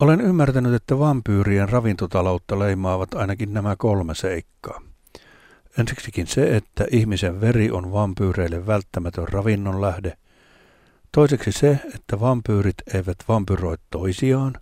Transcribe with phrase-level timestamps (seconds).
[0.00, 4.80] Olen ymmärtänyt, että vampyyrien ravintotaloutta leimaavat ainakin nämä kolme seikkaa.
[5.78, 10.16] Ensiksikin se, että ihmisen veri on vampyyreille välttämätön ravinnon lähde.
[11.12, 14.54] Toiseksi se, että vampyyrit eivät vampyroi toisiaan,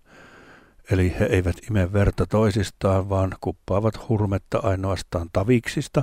[0.91, 6.03] eli he eivät ime verta toisistaan, vaan kuppaavat hurmetta ainoastaan taviksista.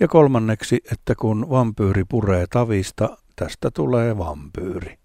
[0.00, 5.03] Ja kolmanneksi, että kun vampyyri puree tavista, tästä tulee vampyyri.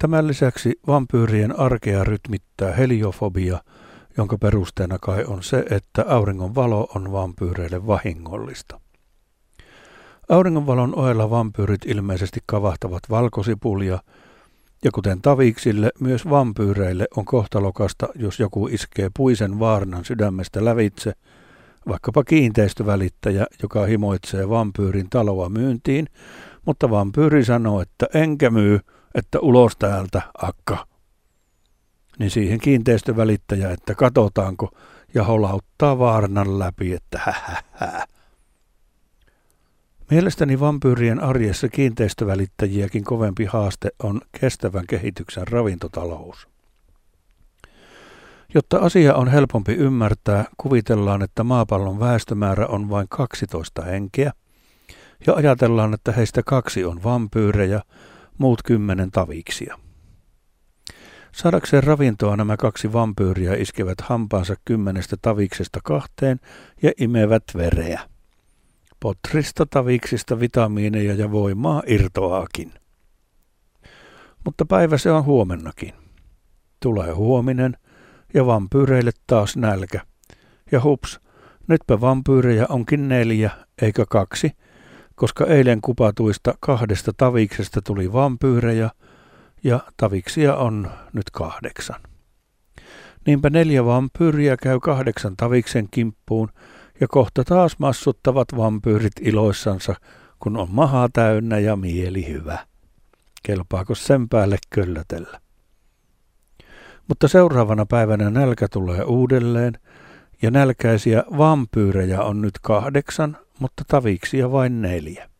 [0.00, 3.58] Tämän lisäksi vampyyrien arkea rytmittää heliofobia,
[4.16, 8.80] jonka perusteena kai on se, että auringon valo on vampyyreille vahingollista.
[10.28, 13.98] Auringonvalon ohella vampyyrit ilmeisesti kavahtavat valkosipulia,
[14.84, 21.12] ja kuten taviksille, myös vampyyreille on kohtalokasta, jos joku iskee puisen vaarnan sydämestä lävitse,
[21.88, 26.06] vaikkapa kiinteistövälittäjä, joka himoitsee vampyyrin taloa myyntiin,
[26.66, 28.80] mutta vampyyri sanoo, että enkä myy,
[29.14, 30.86] että ulos täältä, akka.
[32.18, 34.70] Niin siihen kiinteistövälittäjä, että katotaanko,
[35.14, 38.06] ja holauttaa vaarnan läpi, että hähähä.
[40.10, 46.48] Mielestäni vampyyrien arjessa kiinteistövälittäjiäkin kovempi haaste on kestävän kehityksen ravintotalous.
[48.54, 54.32] Jotta asia on helpompi ymmärtää, kuvitellaan, että maapallon väestömäärä on vain 12 henkeä,
[55.26, 57.82] ja ajatellaan, että heistä kaksi on vampyyrejä,
[58.38, 59.78] muut kymmenen taviksia.
[61.32, 66.40] Saadakseen ravintoa nämä kaksi vampyyriä iskevät hampaansa kymmenestä taviksesta kahteen
[66.82, 68.00] ja imevät vereä.
[69.00, 72.72] Potrista taviksista vitamiineja ja voimaa irtoaakin.
[74.44, 75.92] Mutta päivä se on huomennakin.
[76.82, 77.76] Tulee huominen
[78.34, 80.00] ja vampyyreille taas nälkä.
[80.72, 81.20] Ja hups,
[81.68, 83.50] nytpä vampyyrejä onkin neljä
[83.82, 84.50] eikä kaksi–
[85.20, 88.90] koska eilen kupatuista kahdesta taviksesta tuli vampyyrejä
[89.64, 92.00] ja taviksia on nyt kahdeksan.
[93.26, 96.48] Niinpä neljä vampyyriä käy kahdeksan taviksen kimppuun
[97.00, 99.94] ja kohta taas massuttavat vampyyrit iloissansa,
[100.38, 102.58] kun on maha täynnä ja mieli hyvä.
[103.42, 105.40] Kelpaako sen päälle köllötellä?
[107.08, 109.78] Mutta seuraavana päivänä nälkä tulee uudelleen,
[110.42, 115.30] ja nälkäisiä vampyyrejä on nyt kahdeksan, mutta taviksia vain neljä.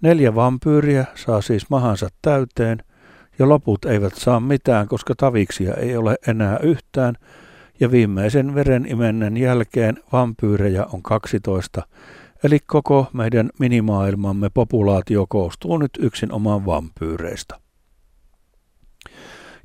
[0.00, 2.78] Neljä vampyyriä saa siis mahansa täyteen,
[3.38, 7.14] ja loput eivät saa mitään, koska taviksia ei ole enää yhtään,
[7.80, 11.82] ja viimeisen veren imennen jälkeen vampyyrejä on 12,
[12.44, 17.60] eli koko meidän minimaailmamme populaatio koostuu nyt yksin oman vampyyreistä.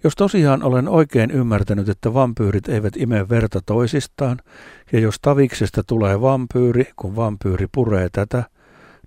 [0.04, 4.40] Jos tosiaan olen oikein ymmärtänyt, että vampyyrit eivät ime verta toisistaan,
[4.92, 8.44] ja jos taviksesta tulee vampyyri, kun vampyyri puree tätä,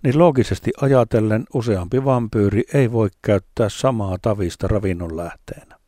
[0.03, 5.79] niin loogisesti ajatellen useampi vampyyri ei voi käyttää samaa tavista ravinnon lähteenä.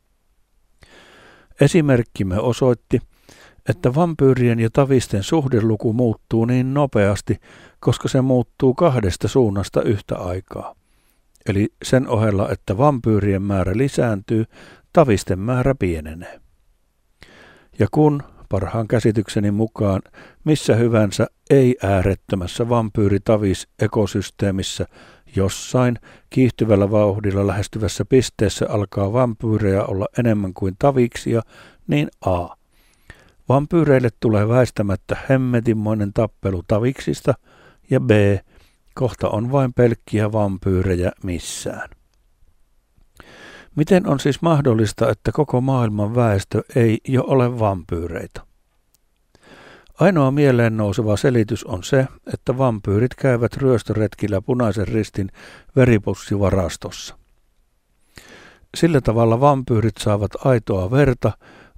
[1.60, 3.00] Esimerkkimme osoitti,
[3.68, 7.36] että vampyyrien ja tavisten suhdeluku muuttuu niin nopeasti,
[7.80, 10.79] koska se muuttuu kahdesta suunnasta yhtä aikaa.
[11.50, 14.44] Eli sen ohella, että vampyyrien määrä lisääntyy,
[14.92, 16.40] tavisten määrä pienenee.
[17.78, 20.02] Ja kun, parhaan käsitykseni mukaan,
[20.44, 24.86] missä hyvänsä ei-äärettömässä vampyyritavis-ekosysteemissä
[25.36, 25.98] jossain
[26.30, 31.42] kiihtyvällä vauhdilla lähestyvässä pisteessä alkaa vampyyrejä olla enemmän kuin taviksia,
[31.86, 32.48] niin A.
[33.48, 37.34] Vampyyreille tulee väistämättä hemmetinmoinen tappelu taviksista,
[37.90, 38.10] ja B.
[38.94, 41.88] Kohta on vain pelkkiä vampyyrejä missään.
[43.76, 48.40] Miten on siis mahdollista, että koko maailman väestö ei jo ole vampyyreitä?
[50.00, 55.28] Ainoa mieleen nouseva selitys on se, että vampyyrit käyvät ryöstöretkillä punaisen ristin
[55.76, 57.18] veripussivarastossa.
[58.76, 61.32] Sillä tavalla vampyyrit saavat aitoa verta,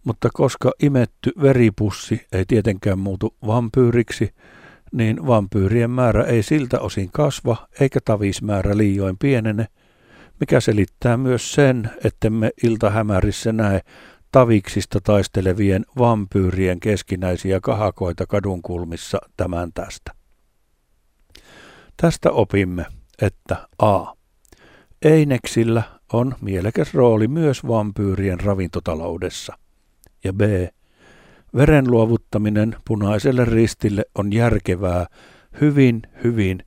[0.05, 4.35] mutta koska imetty veripussi ei tietenkään muutu vampyyriksi,
[4.93, 9.67] niin vampyyrien määrä ei siltä osin kasva eikä tavismäärä liioin pienene–
[10.43, 13.81] mikä selittää myös sen, ettemme iltahämärissä näe
[14.33, 20.13] taviksista taistelevien vampyyrien keskinäisiä kahakoita kadunkulmissa tämän tästä.
[21.97, 22.87] Tästä opimme,
[23.23, 24.13] että a.
[25.03, 25.83] Eineksillä
[26.13, 29.59] on mielekäs rooli myös vampyyrien ravintotaloudessa.
[30.25, 30.41] Ja b.
[31.57, 35.07] Veren luovuttaminen punaiselle ristille on järkevää
[35.61, 36.65] hyvin, hyvin,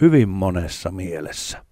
[0.00, 1.65] hyvin monessa mielessä.